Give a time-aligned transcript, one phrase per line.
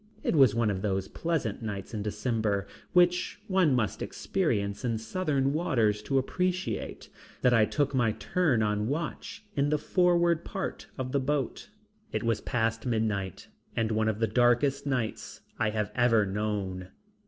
[0.23, 5.53] It was one of those pleasant nights in December, which one must experience in southern
[5.53, 7.07] waters to appreciate,
[7.43, 11.69] that I took my turn on watch in the forward part of the boat.
[12.11, 16.87] It was past midnight and one of the darkest nights I have ever known.